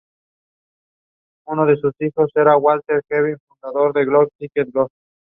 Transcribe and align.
El 1.45 1.63
resto 1.67 1.91
disputan 1.99 2.29
los 2.55 2.61
correspondientes 2.63 3.39
partidos 3.61 3.93
de 3.93 4.07
clasificación 4.07 4.63
final. 4.71 4.87